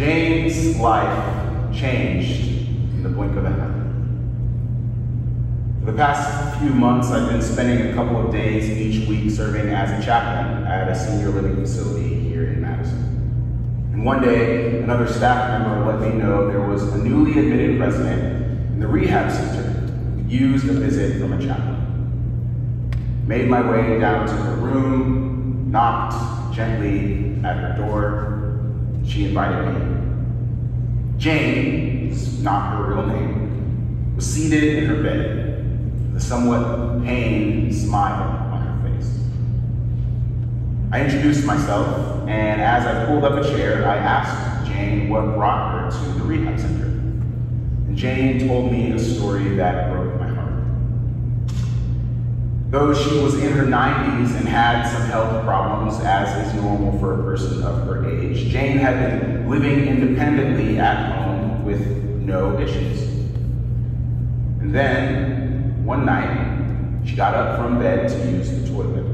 Jane's 0.00 0.78
life 0.78 1.78
changed 1.78 2.40
in 2.40 3.02
the 3.02 3.10
blink 3.10 3.36
of 3.36 3.44
an 3.44 3.52
eye. 3.52 3.84
For 5.80 5.92
the 5.92 5.98
past 5.98 6.58
few 6.58 6.70
months, 6.70 7.10
I've 7.10 7.28
been 7.28 7.42
spending 7.42 7.88
a 7.88 7.92
couple 7.92 8.16
of 8.16 8.32
days 8.32 8.70
each 8.70 9.06
week 9.06 9.30
serving 9.30 9.68
as 9.68 9.90
a 9.90 10.02
chaplain 10.02 10.66
at 10.66 10.88
a 10.88 10.98
senior 10.98 11.28
living 11.28 11.54
facility 11.56 12.18
here 12.18 12.44
in 12.44 12.62
Madison. 12.62 12.96
And 13.92 14.02
one 14.02 14.22
day, 14.22 14.78
another 14.78 15.06
staff 15.06 15.60
member 15.60 15.92
let 15.92 16.00
me 16.00 16.16
know 16.18 16.50
there 16.50 16.66
was 16.66 16.82
a 16.82 17.04
newly 17.04 17.38
admitted 17.38 17.78
resident 17.78 18.72
in 18.72 18.80
the 18.80 18.86
rehab 18.86 19.30
center 19.30 19.68
who 19.68 20.26
used 20.26 20.66
a 20.66 20.72
visit 20.72 21.20
from 21.20 21.34
a 21.34 21.46
chaplain. 21.46 21.76
Made 23.26 23.50
my 23.50 23.60
way 23.70 24.00
down 24.00 24.26
to 24.26 24.32
her 24.32 24.56
room, 24.56 25.70
knocked 25.70 26.54
gently 26.56 27.38
at 27.44 27.58
her 27.58 27.74
door. 27.76 28.39
She 29.10 29.24
invited 29.24 29.74
me. 29.74 31.18
Jane, 31.18 32.16
not 32.44 32.76
her 32.76 32.94
real 32.94 33.06
name, 33.06 34.14
was 34.14 34.24
seated 34.24 34.62
in 34.76 34.86
her 34.86 35.02
bed, 35.02 36.12
with 36.12 36.22
a 36.22 36.24
somewhat 36.24 37.02
pained 37.04 37.74
smile 37.74 38.52
on 38.52 38.60
her 38.62 38.88
face. 38.88 39.18
I 40.92 41.04
introduced 41.04 41.44
myself, 41.44 42.28
and 42.28 42.60
as 42.60 42.86
I 42.86 43.06
pulled 43.06 43.24
up 43.24 43.44
a 43.44 43.48
chair, 43.48 43.84
I 43.84 43.96
asked 43.96 44.70
Jane 44.70 45.08
what 45.08 45.34
brought 45.34 45.72
her 45.72 45.90
to 45.90 46.18
the 46.20 46.24
rehab 46.24 46.60
center. 46.60 46.84
And 46.84 47.96
Jane 47.96 48.46
told 48.46 48.70
me 48.70 48.92
a 48.92 48.98
story 49.00 49.56
that 49.56 49.90
broke. 49.90 50.09
Though 52.70 52.94
she 52.94 53.18
was 53.18 53.34
in 53.34 53.50
her 53.54 53.64
90s 53.64 54.36
and 54.36 54.46
had 54.46 54.88
some 54.88 55.02
health 55.02 55.44
problems, 55.44 55.98
as 56.04 56.46
is 56.46 56.54
normal 56.54 56.96
for 57.00 57.20
a 57.20 57.24
person 57.24 57.64
of 57.64 57.84
her 57.84 58.08
age, 58.08 58.46
Jane 58.46 58.78
had 58.78 59.10
been 59.10 59.50
living 59.50 59.88
independently 59.88 60.78
at 60.78 61.16
home 61.16 61.64
with 61.64 61.84
no 61.84 62.60
issues. 62.60 63.02
And 64.60 64.72
then, 64.72 65.84
one 65.84 66.06
night, 66.06 67.02
she 67.04 67.16
got 67.16 67.34
up 67.34 67.58
from 67.58 67.80
bed 67.80 68.08
to 68.08 68.30
use 68.30 68.52
the 68.52 68.68
toilet. 68.68 69.04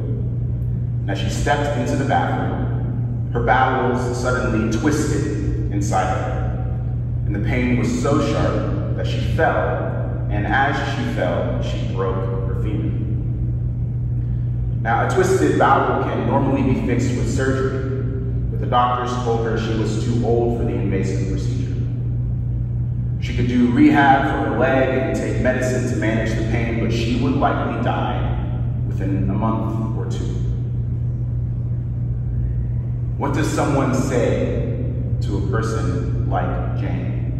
As 1.08 1.18
she 1.18 1.30
stepped 1.30 1.78
into 1.78 1.96
the 1.96 2.06
bathroom, 2.06 3.30
her 3.32 3.42
bowels 3.42 4.20
suddenly 4.20 4.70
twisted 4.76 5.72
inside 5.72 6.12
of 6.12 6.18
her. 6.26 6.82
And 7.24 7.34
the 7.34 7.40
pain 7.40 7.78
was 7.78 8.02
so 8.02 8.20
sharp 8.20 8.96
that 8.98 9.06
she 9.06 9.20
fell, 9.34 10.28
and 10.28 10.46
as 10.46 10.76
she 10.94 11.14
fell, 11.14 11.62
she 11.62 11.94
broke 11.94 12.22
her 12.48 12.62
femur. 12.62 13.05
Now, 14.86 15.08
a 15.08 15.10
twisted 15.10 15.58
bowel 15.58 16.04
can 16.04 16.28
normally 16.28 16.62
be 16.62 16.86
fixed 16.86 17.08
with 17.08 17.28
surgery, 17.28 17.90
but 18.52 18.60
the 18.60 18.66
doctors 18.66 19.12
told 19.24 19.44
her 19.44 19.58
she 19.58 19.76
was 19.76 20.04
too 20.04 20.24
old 20.24 20.56
for 20.56 20.64
the 20.64 20.74
invasive 20.74 21.28
procedure. 21.28 21.74
She 23.20 23.34
could 23.34 23.48
do 23.48 23.72
rehab 23.72 24.30
for 24.30 24.48
her 24.48 24.58
leg 24.60 24.88
and 24.90 25.16
take 25.16 25.42
medicine 25.42 25.92
to 25.92 25.96
manage 25.96 26.38
the 26.38 26.44
pain, 26.52 26.78
but 26.78 26.92
she 26.92 27.20
would 27.20 27.34
likely 27.34 27.82
die 27.82 28.60
within 28.86 29.28
a 29.28 29.34
month 29.34 29.98
or 29.98 30.08
two. 30.08 30.24
What 33.18 33.34
does 33.34 33.50
someone 33.50 33.92
say 33.92 34.84
to 35.22 35.38
a 35.38 35.50
person 35.50 36.30
like 36.30 36.78
Jane? 36.78 37.32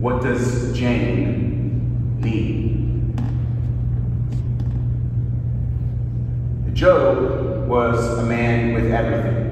What 0.00 0.20
does 0.20 0.76
Jane 0.76 2.20
need? 2.20 2.55
Job 6.76 7.66
was 7.66 8.18
a 8.18 8.22
man 8.22 8.74
with 8.74 8.92
everything 8.92 9.46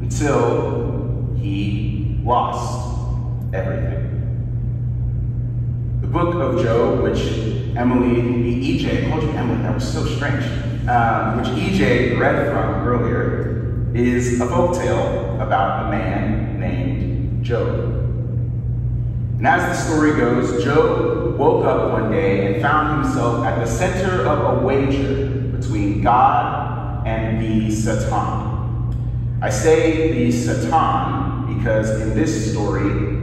until 0.00 1.34
he 1.36 2.20
lost 2.22 3.00
everything. 3.52 4.04
The 6.00 6.06
book 6.06 6.36
of 6.36 6.62
Job, 6.62 7.02
which 7.02 7.18
Emily, 7.76 8.22
EJ, 8.78 9.06
I 9.06 9.10
called 9.10 9.24
you 9.24 9.30
Emily, 9.30 9.60
that 9.62 9.74
was 9.74 9.92
so 9.92 10.06
strange, 10.06 10.44
um, 10.86 11.38
which 11.38 11.48
EJ 11.48 12.16
read 12.16 12.52
from 12.52 12.86
earlier, 12.86 13.90
is 13.92 14.40
a 14.40 14.46
folk 14.46 14.76
tale 14.76 15.40
about 15.40 15.86
a 15.86 15.90
man 15.90 16.60
named 16.60 17.44
Job. 17.44 17.76
And 19.38 19.46
as 19.48 19.62
the 19.62 19.74
story 19.74 20.12
goes, 20.12 20.62
Job 20.62 21.36
woke 21.36 21.64
up 21.64 21.90
one 21.90 22.12
day 22.12 22.54
and 22.54 22.62
found 22.62 23.02
himself 23.02 23.44
at 23.44 23.58
the 23.58 23.66
center 23.66 24.24
of 24.24 24.58
a 24.58 24.64
wager 24.64 25.37
between 25.60 26.02
God 26.02 27.06
and 27.06 27.40
the 27.40 27.70
Satan. 27.70 29.38
I 29.40 29.50
say 29.50 30.12
the 30.12 30.32
Satan 30.32 31.56
because 31.56 31.90
in 32.00 32.14
this 32.14 32.52
story, 32.52 33.16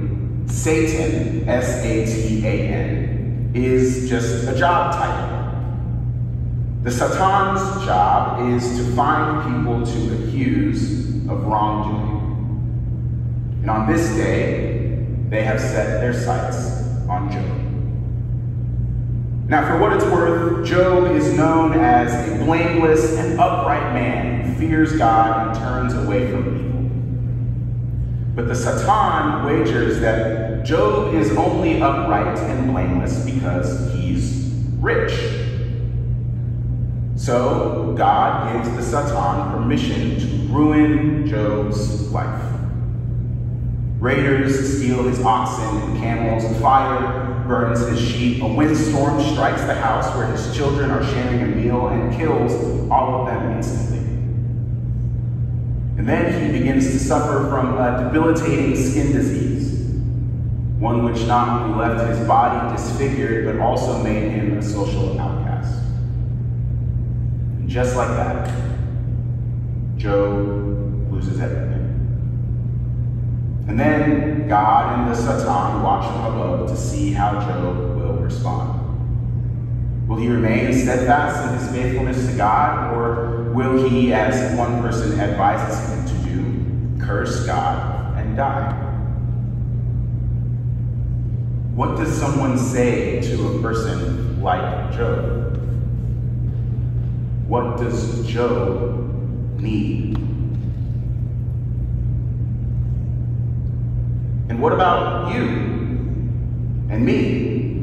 Satan, 0.47 1.47
S 1.47 1.83
A 1.83 2.05
T 2.05 2.45
A 2.45 2.51
N, 2.51 3.51
is 3.53 4.09
just 4.09 4.47
a 4.47 4.55
job 4.55 4.93
title. 4.93 5.35
The 6.83 6.91
Satan's 6.91 7.85
job 7.85 8.49
is 8.53 8.77
to 8.77 8.83
find 8.95 9.43
people 9.43 9.85
to 9.85 10.23
accuse 10.23 11.05
of 11.27 11.43
wrongdoing. 11.45 12.15
And 13.61 13.69
on 13.69 13.91
this 13.91 14.09
day, 14.15 15.07
they 15.29 15.43
have 15.43 15.59
set 15.59 15.99
their 15.99 16.13
sights 16.13 16.85
on 17.09 17.31
Job. 17.31 17.64
Now, 19.47 19.67
for 19.67 19.79
what 19.79 19.93
it's 19.93 20.05
worth, 20.05 20.65
Job 20.65 21.15
is 21.15 21.31
known 21.33 21.73
as 21.73 22.11
a 22.13 22.43
blameless 22.43 23.15
and 23.15 23.39
upright 23.39 23.93
man 23.93 24.41
who 24.41 24.55
fears 24.55 24.97
God 24.97 25.49
and 25.49 25.59
turns 25.59 25.93
away 25.93 26.31
from 26.31 26.65
evil. 26.65 28.35
But 28.35 28.47
the 28.47 28.55
Satan 28.55 29.45
wagers 29.45 29.99
that 29.99 30.65
Job 30.65 31.13
is 31.13 31.31
only 31.37 31.79
upright 31.79 32.39
and 32.39 32.71
blameless 32.71 33.23
because 33.23 33.93
he's 33.93 34.51
rich. 34.79 35.13
So, 37.15 37.93
God 37.95 38.51
gives 38.51 38.75
the 38.75 38.81
Satan 38.81 39.51
permission 39.51 40.19
to 40.21 40.53
ruin 40.53 41.27
Job's 41.27 42.11
life. 42.11 42.54
Raiders 43.99 44.77
steal 44.77 45.03
his 45.03 45.21
oxen 45.21 45.81
and 45.81 45.97
camels, 45.97 46.43
fire 46.61 47.43
burns 47.47 47.79
his 47.87 47.99
sheep, 47.99 48.41
a 48.41 48.47
windstorm 48.47 49.21
strikes 49.31 49.61
the 49.61 49.73
house 49.75 50.13
where 50.15 50.27
his 50.27 50.55
children 50.55 50.91
are 50.91 51.03
sharing 51.03 51.41
a 51.41 51.47
meal 51.47 51.87
and 51.87 52.15
kills 52.15 52.51
all 52.89 53.21
of 53.21 53.27
them 53.27 53.51
instantly. 53.55 53.99
And 55.97 56.07
then 56.07 56.53
he 56.53 56.59
begins 56.59 56.91
to 56.91 56.99
suffer 56.99 57.47
from 57.49 57.77
a 57.77 58.03
debilitating 58.03 58.75
skin 58.75 59.13
disease, 59.13 59.95
one 60.79 61.05
which 61.05 61.25
not 61.25 61.61
only 61.61 61.77
left 61.77 62.07
his 62.09 62.27
body 62.27 62.75
disfigured, 62.75 63.45
but 63.45 63.59
also 63.59 64.03
made 64.03 64.31
him 64.31 64.57
a 64.57 64.61
social 64.61 65.19
outcast. 65.19 65.81
And 67.57 67.69
just 67.69 67.95
like 67.95 68.09
that, 68.09 68.51
Job 69.97 71.11
loses 71.11 71.39
everything. 71.39 71.74
And 73.67 73.79
then 73.79 74.47
God 74.47 74.99
and 74.99 75.11
the 75.11 75.15
Satan 75.15 75.81
watch 75.81 76.05
from 76.05 76.35
above 76.35 76.69
to 76.69 76.77
see 76.77 77.11
how 77.11 77.33
Job 77.39 77.97
will 77.97 78.13
respond. 78.13 78.81
Will 80.07 80.17
he 80.17 80.27
remain 80.27 80.71
steadfast 80.71 81.49
in 81.49 81.57
his 81.57 81.69
faithfulness 81.75 82.27
to 82.29 82.37
God, 82.37 82.93
or 82.93 83.51
will 83.53 83.89
he, 83.89 84.13
as 84.13 84.55
one 84.55 84.81
person 84.81 85.19
advises 85.19 85.89
him 85.89 86.05
to 86.05 86.29
do, 86.29 87.03
curse 87.03 87.45
God 87.47 88.17
and 88.19 88.37
die? 88.37 88.81
What 91.73 91.97
does 91.97 92.15
someone 92.15 92.57
say 92.59 93.19
to 93.21 93.57
a 93.57 93.61
person 93.61 94.41
like 94.41 94.93
Job? 94.95 95.57
What 97.47 97.77
does 97.77 98.27
Job 98.27 99.59
need? 99.59 100.34
And 104.55 104.63
what 104.63 104.71
about 104.71 105.35
you 105.35 105.41
and 106.89 107.05
me? 107.05 107.73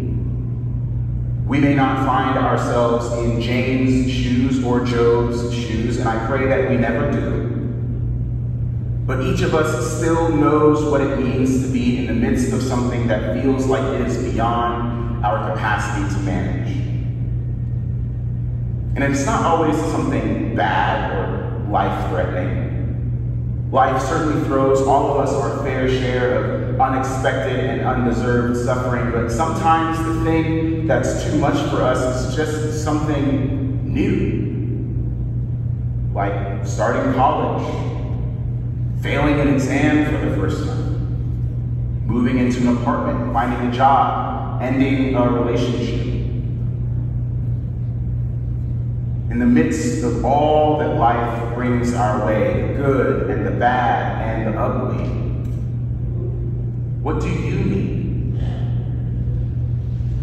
We 1.47 1.61
may 1.61 1.75
not 1.75 2.07
find 2.07 2.39
ourselves 2.39 3.13
in 3.19 3.43
Jane's 3.43 4.11
shoes 4.11 4.65
or 4.65 4.83
Job's 4.83 5.55
shoes, 5.55 5.99
and 5.99 6.09
I 6.09 6.27
pray 6.27 6.47
that 6.47 6.71
we 6.71 6.79
never 6.79 7.13
do. 7.13 7.51
But 9.05 9.21
each 9.21 9.43
of 9.43 9.55
us 9.55 9.99
still 9.99 10.31
knows 10.35 10.83
what 10.91 11.03
it 11.03 11.19
means 11.19 11.63
to 11.63 11.71
be 11.71 11.99
in 11.99 12.07
the 12.07 12.15
midst 12.15 12.55
of 12.55 12.63
something 12.63 13.07
that 13.07 13.43
feels 13.43 13.67
like 13.67 13.85
it 14.01 14.07
is 14.07 14.17
beyond 14.33 15.27
our 15.27 15.53
capacity 15.53 16.09
to 16.15 16.21
manage. 16.23 16.75
And 18.97 19.05
it's 19.05 19.27
not 19.27 19.43
always 19.43 19.77
something 19.77 20.57
bad 20.57 21.13
or 21.19 21.71
life 21.71 22.09
threatening. 22.09 22.73
Life 23.73 24.03
certainly 24.03 24.45
throws 24.45 24.83
all 24.83 25.13
of 25.13 25.27
us 25.27 25.33
our 25.33 25.65
fair 25.65 25.89
share 25.89 26.12
unexpected 26.83 27.59
and 27.59 27.83
undeserved 27.83 28.57
suffering, 28.57 29.13
but 29.13 29.31
sometimes 29.31 29.99
the 30.05 30.25
thing 30.25 30.87
that's 30.87 31.23
too 31.25 31.39
much 31.39 31.59
for 31.71 31.83
us 31.83 32.27
is 32.27 32.35
just 32.35 32.83
something 32.83 33.93
new. 33.93 34.43
Like 36.13 36.67
starting 36.67 37.15
college, 37.15 37.65
failing 39.01 39.41
an 39.41 39.49
exam 39.55 40.07
for 40.07 40.29
the 40.29 40.37
first 40.37 40.67
time, 40.67 42.07
moving 42.07 42.39
into 42.39 42.61
an 42.61 42.77
apartment, 42.77 43.33
finding 43.33 43.69
a 43.69 43.73
job, 43.73 44.61
ending 44.61 45.15
a 45.15 45.31
relationship. 45.31 46.01
In 49.31 49.39
the 49.39 49.47
midst 49.47 50.03
of 50.05 50.25
all 50.25 50.79
that 50.79 50.99
life 50.99 51.55
brings 51.55 51.95
our 51.95 52.27
way, 52.27 52.67
the 52.67 52.75
good 52.75 53.31
and 53.31 53.47
the 53.47 53.53
bad 53.53 54.21
and 54.21 54.53
the 54.53 54.61
ugly, 54.61 55.22
what 57.03 57.21
do 57.21 57.29
you 57.29 57.57
need? 57.57 58.41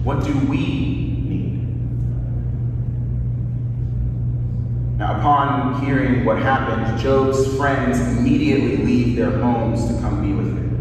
What 0.03 0.23
do 0.23 0.33
we 0.47 0.57
need? 0.57 1.67
Now, 4.97 5.17
upon 5.17 5.85
hearing 5.85 6.23
what 6.23 6.39
happened, 6.39 6.97
Job's 6.99 7.57
friends 7.57 7.99
immediately 7.99 8.77
leave 8.77 9.17
their 9.17 9.31
homes 9.31 9.85
to 9.87 9.99
come 9.99 10.21
be 10.21 10.31
with 10.33 10.47
him. 10.47 10.75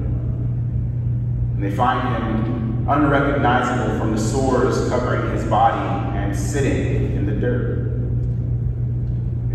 And 1.54 1.62
they 1.62 1.72
find 1.74 2.16
him 2.16 2.88
unrecognizable 2.88 3.98
from 3.98 4.12
the 4.12 4.18
sores 4.18 4.88
covering 4.88 5.32
his 5.32 5.44
body 5.50 6.16
and 6.16 6.36
sitting 6.36 7.16
in 7.16 7.26
the 7.26 7.32
dirt. 7.32 7.88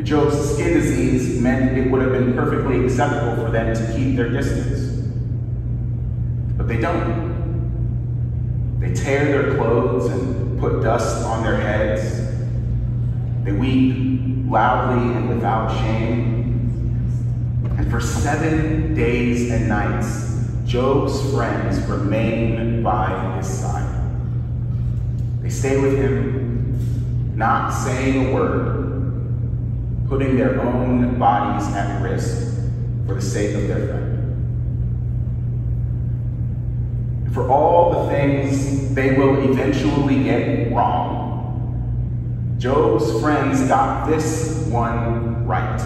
Job's 0.03 0.53
skin 0.53 0.73
disease 0.73 1.39
meant 1.39 1.77
it 1.77 1.89
would 1.89 2.01
have 2.01 2.11
been 2.11 2.33
perfectly 2.33 2.83
acceptable 2.83 3.41
for 3.41 3.49
them 3.49 3.73
to 3.73 3.93
keep 3.95 4.17
their 4.17 4.29
distance. 4.29 4.92
But 6.63 6.69
they 6.69 6.79
don't. 6.79 7.19
They 8.79 8.93
tear 8.93 9.25
their 9.25 9.57
clothes 9.57 10.09
and 10.09 10.57
put 10.61 10.81
dust 10.81 11.25
on 11.25 11.43
their 11.43 11.57
heads. 11.57 12.21
They 13.43 13.51
weep 13.51 14.49
loudly 14.49 15.13
and 15.13 15.27
without 15.27 15.77
shame. 15.79 16.95
And 17.77 17.91
for 17.91 17.99
seven 17.99 18.95
days 18.95 19.51
and 19.51 19.67
nights, 19.67 20.39
Job's 20.63 21.33
friends 21.33 21.79
remain 21.81 22.81
by 22.81 23.35
his 23.35 23.47
side. 23.59 24.01
They 25.41 25.49
stay 25.49 25.81
with 25.81 25.97
him, 25.97 27.35
not 27.35 27.71
saying 27.71 28.29
a 28.29 28.33
word, 28.33 30.07
putting 30.07 30.37
their 30.37 30.61
own 30.61 31.19
bodies 31.19 31.67
at 31.75 32.01
risk 32.01 32.55
for 33.05 33.15
the 33.15 33.21
sake 33.21 33.53
of 33.53 33.67
their 33.67 33.85
friend. 33.85 34.02
For 37.33 37.49
all 37.49 38.03
the 38.03 38.09
things 38.11 38.93
they 38.93 39.17
will 39.17 39.49
eventually 39.49 40.23
get 40.23 40.71
wrong, 40.71 42.55
Job's 42.59 43.19
friends 43.19 43.67
got 43.67 44.07
this 44.07 44.67
one 44.67 45.45
right. 45.45 45.81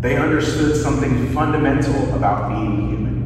They 0.00 0.16
understood 0.16 0.76
something 0.76 1.32
fundamental 1.34 2.14
about 2.14 2.50
being 2.50 2.88
human. 2.88 3.16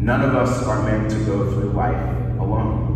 None 0.00 0.22
of 0.22 0.34
us 0.34 0.62
are 0.62 0.82
meant 0.82 1.10
to 1.10 1.18
go 1.26 1.52
through 1.52 1.72
life 1.72 2.00
alone. 2.40 2.86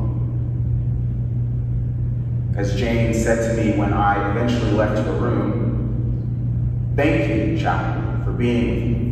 As 2.57 2.75
Jane 2.77 3.13
said 3.13 3.55
to 3.55 3.63
me 3.63 3.77
when 3.79 3.93
I 3.93 4.31
eventually 4.31 4.73
left 4.73 5.05
the 5.05 5.13
room, 5.13 6.93
thank 6.97 7.29
you, 7.29 7.59
chaplain, 7.59 8.25
for 8.25 8.33
being 8.33 8.69
with 8.69 8.87
me. 8.89 9.07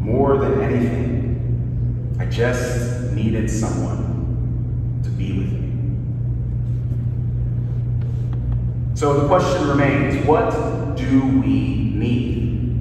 More 0.00 0.38
than 0.38 0.55
anything, 0.76 2.16
I 2.18 2.26
just 2.26 3.12
needed 3.12 3.50
someone 3.50 5.00
to 5.02 5.10
be 5.10 5.38
with 5.38 5.52
me. 5.52 5.62
So 8.94 9.20
the 9.20 9.28
question 9.28 9.68
remains, 9.68 10.24
what 10.26 10.96
do 10.96 11.20
we 11.40 11.90
need? 11.94 12.76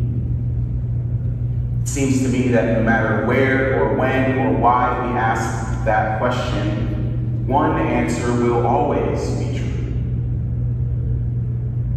It 1.82 1.88
seems 1.88 2.22
to 2.22 2.28
me 2.30 2.50
that 2.50 2.78
no 2.78 2.84
matter 2.84 3.26
where 3.26 3.82
or 3.82 3.96
when 3.96 4.38
or 4.40 4.58
why 4.58 5.08
we 5.08 5.18
ask 5.18 5.84
that 5.86 6.20
question, 6.20 7.48
one 7.48 7.80
answer 7.80 8.32
will 8.34 8.66
always 8.66 9.30
be 9.36 9.58
true. 9.58 9.94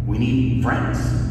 We 0.05 0.17
need 0.17 0.63
friends. 0.63 1.28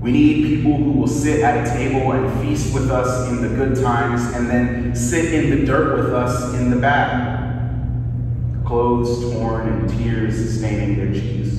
We 0.00 0.12
need 0.12 0.56
people 0.56 0.78
who 0.78 0.92
will 0.92 1.06
sit 1.06 1.42
at 1.42 1.66
a 1.66 1.70
table 1.70 2.12
and 2.12 2.40
feast 2.40 2.72
with 2.72 2.90
us 2.90 3.28
in 3.28 3.42
the 3.42 3.48
good 3.48 3.82
times 3.82 4.22
and 4.34 4.48
then 4.48 4.94
sit 4.94 5.34
in 5.34 5.50
the 5.50 5.66
dirt 5.66 5.98
with 5.98 6.14
us 6.14 6.54
in 6.54 6.70
the 6.70 6.76
bad. 6.76 8.64
Clothes 8.64 9.32
torn 9.32 9.68
and 9.68 9.90
tears 9.90 10.58
staining 10.58 10.96
their 10.96 11.12
cheeks. 11.12 11.50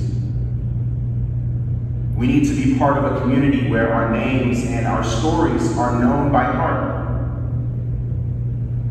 We 2.16 2.26
need 2.26 2.48
to 2.48 2.54
be 2.54 2.76
part 2.78 2.98
of 2.98 3.04
a 3.04 3.20
community 3.20 3.70
where 3.70 3.92
our 3.92 4.10
names 4.10 4.64
and 4.64 4.88
our 4.88 5.04
stories 5.04 5.76
are 5.78 6.00
known 6.00 6.32
by 6.32 6.42
heart 6.42 6.92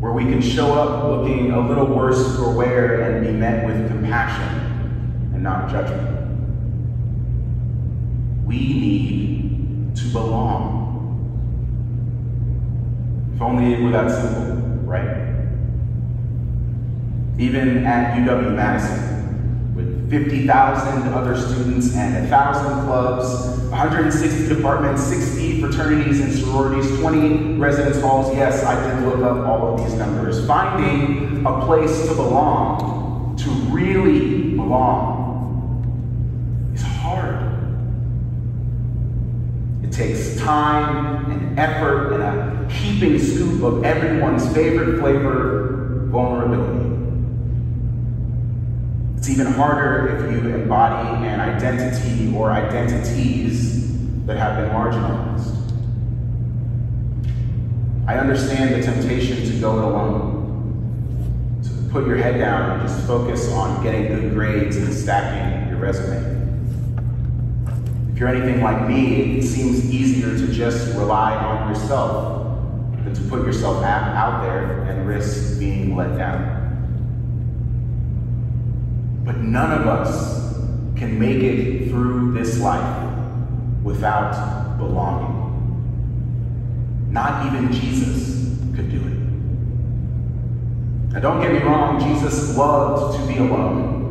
where 0.00 0.12
we 0.12 0.24
can 0.24 0.42
show 0.42 0.72
up 0.72 1.04
looking 1.04 1.52
a 1.52 1.68
little 1.68 1.86
worse 1.86 2.36
for 2.36 2.50
wear 2.50 3.02
and 3.02 3.24
be 3.24 3.32
met 3.32 3.64
with 3.64 3.86
compassion 3.88 5.30
and 5.32 5.42
not 5.42 5.70
judgment. 5.70 6.08
We 8.44 8.56
need 8.56 9.41
to 9.94 10.04
belong. 10.12 10.82
If 13.34 13.42
only 13.42 13.74
it 13.74 13.82
were 13.82 13.90
that 13.90 14.10
simple, 14.10 14.56
right? 14.84 15.46
Even 17.38 17.84
at 17.86 18.16
UW 18.18 18.54
Madison, 18.54 19.74
with 19.74 20.10
50,000 20.10 21.12
other 21.12 21.36
students 21.36 21.94
and 21.94 22.14
1,000 22.14 22.86
clubs, 22.86 23.58
160 23.70 24.54
departments, 24.54 25.02
60 25.02 25.60
fraternities 25.60 26.20
and 26.20 26.32
sororities, 26.32 27.00
20 27.00 27.54
residence 27.54 28.00
halls. 28.00 28.34
Yes, 28.34 28.62
I 28.64 28.74
did 28.86 29.06
look 29.06 29.20
up 29.20 29.46
all 29.46 29.74
of 29.74 29.80
these 29.82 29.94
numbers. 29.98 30.46
Finding 30.46 31.44
a 31.46 31.64
place 31.64 32.06
to 32.08 32.14
belong, 32.14 33.34
to 33.38 33.50
really 33.74 34.50
belong, 34.50 35.20
is 36.74 36.82
hard. 36.82 37.52
It 39.92 39.96
takes 39.96 40.36
time 40.38 41.30
and 41.30 41.58
effort 41.58 42.14
and 42.14 42.22
a 42.22 42.72
heaping 42.72 43.18
scoop 43.18 43.62
of 43.62 43.84
everyone's 43.84 44.50
favorite 44.54 45.00
flavor, 45.00 46.06
vulnerability. 46.06 46.96
It's 49.18 49.28
even 49.28 49.48
harder 49.48 50.16
if 50.16 50.32
you 50.32 50.54
embody 50.54 51.26
an 51.26 51.40
identity 51.40 52.34
or 52.34 52.52
identities 52.52 53.94
that 54.24 54.38
have 54.38 54.56
been 54.56 54.70
marginalized. 54.70 55.58
I 58.06 58.16
understand 58.16 58.74
the 58.74 58.80
temptation 58.80 59.44
to 59.44 59.60
go 59.60 59.76
it 59.76 59.84
alone, 59.84 61.60
to 61.64 61.92
put 61.92 62.06
your 62.06 62.16
head 62.16 62.38
down 62.38 62.80
and 62.80 62.88
just 62.88 63.06
focus 63.06 63.52
on 63.52 63.82
getting 63.82 64.06
good 64.08 64.32
grades 64.32 64.76
and 64.76 64.94
stacking 64.94 65.68
your 65.68 65.80
resume. 65.80 66.31
If 68.12 68.18
you're 68.18 68.28
anything 68.28 68.62
like 68.62 68.86
me, 68.88 69.38
it 69.38 69.42
seems 69.42 69.84
easier 69.90 70.36
to 70.36 70.52
just 70.52 70.94
rely 70.96 71.34
on 71.34 71.68
yourself 71.68 72.54
than 73.04 73.14
to 73.14 73.22
put 73.22 73.46
yourself 73.46 73.82
out 73.82 74.42
there 74.42 74.82
and 74.82 75.08
risk 75.08 75.58
being 75.58 75.96
let 75.96 76.16
down. 76.18 76.60
But 79.24 79.38
none 79.38 79.72
of 79.72 79.86
us 79.86 80.54
can 80.96 81.18
make 81.18 81.42
it 81.42 81.88
through 81.88 82.34
this 82.34 82.60
life 82.60 83.14
without 83.82 84.76
belonging. 84.76 85.38
Not 87.10 87.46
even 87.46 87.72
Jesus 87.72 88.56
could 88.76 88.90
do 88.90 88.98
it. 88.98 89.18
Now, 91.12 91.20
don't 91.20 91.40
get 91.40 91.52
me 91.52 91.58
wrong, 91.60 91.98
Jesus 92.00 92.56
loved 92.56 93.18
to 93.18 93.26
be 93.26 93.38
alone. 93.38 94.01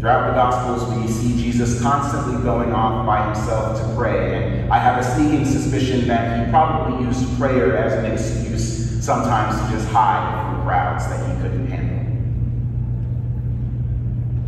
Throughout 0.00 0.28
the 0.28 0.34
Gospels, 0.34 0.96
we 0.96 1.08
see 1.08 1.42
Jesus 1.42 1.82
constantly 1.82 2.40
going 2.44 2.72
off 2.72 3.04
by 3.04 3.24
himself 3.26 3.80
to 3.80 3.96
pray, 3.96 4.62
and 4.62 4.72
I 4.72 4.78
have 4.78 4.98
a 4.98 5.02
sneaking 5.02 5.44
suspicion 5.44 6.06
that 6.06 6.46
he 6.46 6.50
probably 6.52 7.04
used 7.04 7.36
prayer 7.36 7.76
as 7.76 7.94
an 7.94 8.06
excuse 8.06 9.04
sometimes 9.04 9.60
to 9.60 9.76
just 9.76 9.88
hide 9.88 10.54
from 10.54 10.62
crowds 10.64 11.04
that 11.06 11.28
he 11.28 11.42
couldn't 11.42 11.66
handle. 11.66 11.98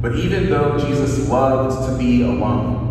But 0.00 0.16
even 0.20 0.50
though 0.50 0.78
Jesus 0.78 1.28
loved 1.28 1.90
to 1.90 1.98
be 1.98 2.22
alone, 2.22 2.86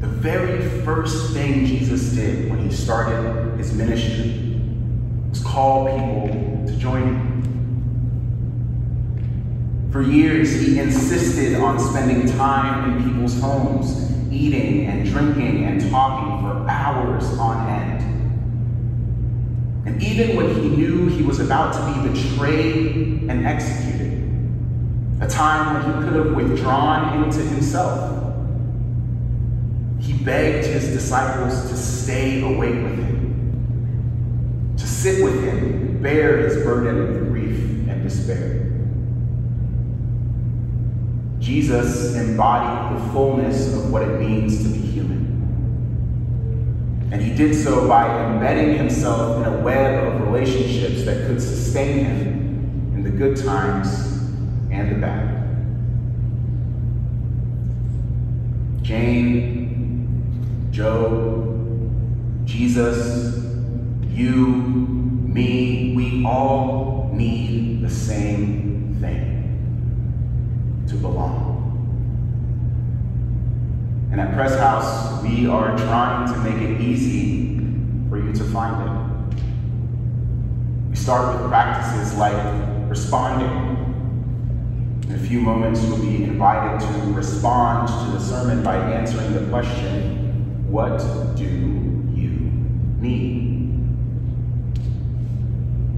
the 0.00 0.06
very 0.06 0.82
first 0.82 1.32
thing 1.32 1.66
Jesus 1.66 2.12
did 2.12 2.48
when 2.48 2.60
he 2.60 2.72
started 2.72 3.58
his 3.58 3.72
ministry 3.72 4.60
was 5.30 5.42
call 5.42 5.86
people 5.86 6.28
to 6.66 6.76
join 6.76 7.02
him. 7.02 7.31
For 9.92 10.00
years, 10.00 10.52
he 10.58 10.78
insisted 10.78 11.54
on 11.56 11.78
spending 11.78 12.26
time 12.38 12.96
in 12.96 13.04
people's 13.04 13.38
homes, 13.38 14.10
eating 14.32 14.86
and 14.86 15.04
drinking 15.04 15.66
and 15.66 15.90
talking 15.90 16.40
for 16.40 16.66
hours 16.66 17.24
on 17.38 17.68
end. 17.68 18.00
And 19.86 20.02
even 20.02 20.34
when 20.34 20.54
he 20.54 20.70
knew 20.70 21.08
he 21.08 21.22
was 21.22 21.40
about 21.40 21.74
to 21.74 21.92
be 21.92 22.08
betrayed 22.08 23.28
and 23.28 23.46
executed, 23.46 24.12
a 25.20 25.28
time 25.28 25.74
when 25.74 25.82
he 25.84 26.08
could 26.08 26.24
have 26.24 26.34
withdrawn 26.34 27.22
into 27.22 27.40
himself. 27.40 28.18
He 30.00 30.14
begged 30.14 30.66
his 30.66 30.88
disciples 30.88 31.68
to 31.68 31.76
stay 31.76 32.40
awake 32.40 32.82
with 32.82 32.96
him, 32.96 34.74
to 34.78 34.86
sit 34.86 35.22
with 35.22 35.44
him, 35.44 36.00
bear 36.02 36.38
his 36.38 36.56
burden 36.64 36.98
of 36.98 37.28
grief 37.28 37.88
and 37.88 38.02
despair. 38.02 38.71
Jesus 41.42 42.14
embodied 42.14 42.96
the 42.96 43.12
fullness 43.12 43.74
of 43.74 43.90
what 43.90 44.02
it 44.02 44.20
means 44.20 44.62
to 44.62 44.68
be 44.68 44.78
human. 44.78 45.22
And 47.10 47.20
he 47.20 47.34
did 47.34 47.52
so 47.52 47.88
by 47.88 48.06
embedding 48.26 48.76
himself 48.76 49.44
in 49.44 49.52
a 49.52 49.58
web 49.58 50.06
of 50.06 50.20
relationships 50.20 51.04
that 51.04 51.26
could 51.26 51.42
sustain 51.42 52.04
him 52.04 52.92
in 52.94 53.02
the 53.02 53.10
good 53.10 53.36
times 53.36 53.88
and 54.70 54.92
the 54.92 55.00
bad. 55.00 55.42
Jane, 58.82 60.68
Job, 60.70 61.58
Jesus, 62.44 63.44
you, 64.10 64.46
me, 64.46 65.92
we 65.96 66.24
all 66.24 67.10
need 67.12 67.82
the 67.82 67.90
same 67.90 68.71
to 70.92 70.98
belong. 70.98 71.58
And 74.12 74.20
at 74.20 74.34
Pres 74.34 74.54
House, 74.58 75.22
we 75.22 75.46
are 75.46 75.76
trying 75.76 76.32
to 76.32 76.38
make 76.40 76.62
it 76.62 76.80
easy 76.82 77.58
for 78.10 78.18
you 78.18 78.32
to 78.34 78.44
find 78.44 78.76
it. 78.86 78.92
We 80.90 80.96
start 80.96 81.34
with 81.34 81.48
practices 81.48 82.14
like 82.18 82.36
responding. 82.90 83.80
In 85.08 85.14
a 85.14 85.18
few 85.18 85.40
moments, 85.40 85.82
you'll 85.82 85.96
be 85.98 86.24
invited 86.24 86.86
to 86.86 87.12
respond 87.14 87.88
to 87.88 88.18
the 88.18 88.20
sermon 88.20 88.62
by 88.62 88.76
answering 88.76 89.32
the 89.32 89.48
question, 89.48 90.70
What 90.70 90.98
do 91.36 91.44
you 91.44 92.50
need? 93.00 93.50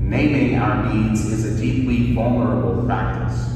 Naming 0.00 0.56
our 0.56 0.94
needs 0.94 1.26
is 1.26 1.44
a 1.44 1.60
deeply 1.60 2.14
vulnerable 2.14 2.84
practice. 2.84 3.53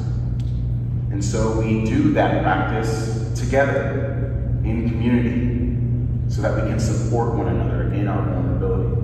And 1.18 1.24
so 1.24 1.58
we 1.58 1.84
do 1.84 2.12
that 2.12 2.44
practice 2.44 3.32
together 3.34 4.60
in 4.62 4.88
community 4.88 6.32
so 6.32 6.42
that 6.42 6.54
we 6.54 6.70
can 6.70 6.78
support 6.78 7.34
one 7.34 7.48
another 7.48 7.92
in 7.92 8.06
our 8.06 8.22
vulnerability. 8.22 9.02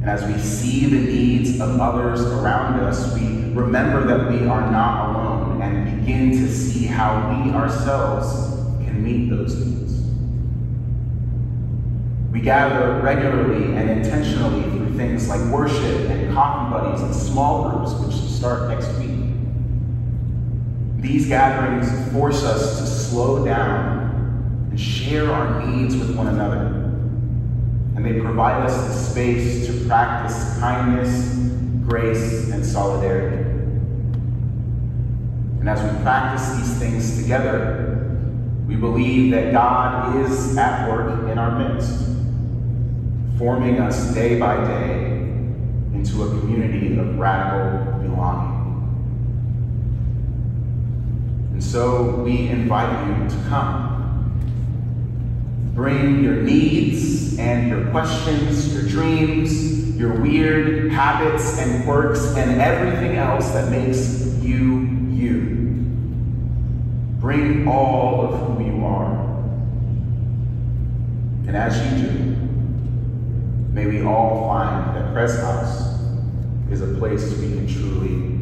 And 0.00 0.08
as 0.08 0.24
we 0.24 0.38
see 0.38 0.86
the 0.86 1.00
needs 1.00 1.60
of 1.60 1.78
others 1.78 2.22
around 2.22 2.80
us, 2.80 3.12
we 3.14 3.52
remember 3.52 4.06
that 4.06 4.30
we 4.30 4.46
are 4.48 4.70
not 4.72 5.10
alone 5.10 5.60
and 5.60 6.00
begin 6.00 6.30
to 6.30 6.50
see 6.50 6.86
how 6.86 7.44
we 7.44 7.50
ourselves 7.50 8.56
can 8.82 9.04
meet 9.04 9.28
those 9.28 9.54
needs. 9.54 10.00
We 12.32 12.40
gather 12.40 13.02
regularly 13.02 13.76
and 13.76 13.90
intentionally 13.90 14.62
through 14.62 14.96
things 14.96 15.28
like 15.28 15.42
worship 15.52 16.08
and 16.08 16.32
coffee 16.32 16.72
buddies 16.72 17.02
and 17.02 17.14
small 17.14 17.68
groups, 17.68 17.92
which 18.00 18.14
start 18.14 18.70
next 18.70 18.90
week. 18.98 19.17
These 20.98 21.28
gatherings 21.28 22.12
force 22.12 22.42
us 22.42 22.80
to 22.80 22.86
slow 22.86 23.44
down 23.44 24.68
and 24.70 24.80
share 24.80 25.30
our 25.30 25.64
needs 25.64 25.96
with 25.96 26.16
one 26.16 26.26
another. 26.26 26.74
And 27.94 28.04
they 28.04 28.20
provide 28.20 28.66
us 28.66 28.74
the 28.74 28.92
space 28.92 29.66
to 29.68 29.86
practice 29.86 30.58
kindness, 30.58 31.36
grace, 31.88 32.50
and 32.50 32.66
solidarity. 32.66 33.44
And 35.60 35.68
as 35.68 35.80
we 35.82 36.02
practice 36.02 36.56
these 36.56 36.78
things 36.78 37.22
together, 37.22 38.18
we 38.66 38.74
believe 38.74 39.30
that 39.30 39.52
God 39.52 40.16
is 40.16 40.56
at 40.56 40.90
work 40.90 41.30
in 41.30 41.38
our 41.38 41.58
midst, 41.58 41.92
forming 43.38 43.78
us 43.78 44.12
day 44.14 44.38
by 44.38 44.56
day 44.66 45.12
into 45.94 46.24
a 46.24 46.40
community 46.40 46.98
of 46.98 47.18
radical 47.18 48.00
belonging. 48.00 48.57
And 51.58 51.64
so 51.64 52.22
we 52.22 52.46
invite 52.46 53.08
you 53.08 53.28
to 53.30 53.48
come. 53.48 54.40
Bring 55.74 56.22
your 56.22 56.36
needs 56.36 57.36
and 57.36 57.68
your 57.68 57.90
questions, 57.90 58.72
your 58.72 58.84
dreams, 58.84 59.98
your 59.98 60.20
weird 60.20 60.92
habits 60.92 61.58
and 61.58 61.82
quirks, 61.82 62.24
and 62.36 62.60
everything 62.60 63.16
else 63.16 63.50
that 63.50 63.72
makes 63.72 64.40
you 64.40 64.82
you. 65.10 65.84
Bring 67.18 67.66
all 67.66 68.32
of 68.32 68.56
who 68.56 68.64
you 68.64 68.84
are. 68.84 69.14
And 71.48 71.56
as 71.56 71.76
you 71.76 72.06
do, 72.06 72.36
may 73.72 73.86
we 73.86 74.04
all 74.04 74.46
find 74.46 74.94
that 74.94 75.12
Pres 75.12 75.36
House 75.40 75.98
is 76.70 76.82
a 76.82 76.94
place 76.98 77.36
we 77.36 77.48
can 77.48 77.66
truly 77.66 78.37